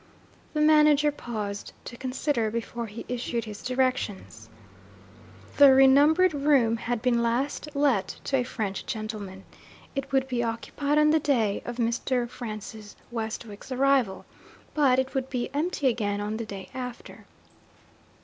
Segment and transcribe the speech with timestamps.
[0.55, 4.49] The manager paused to consider, before he issued his directions.
[5.57, 9.43] The re numbered room had been last let to a French gentleman.
[9.93, 12.27] It would be occupied on the day of Mr.
[12.27, 14.25] Francis Westwick's arrival,
[14.73, 17.27] but it would be empty again on the day after.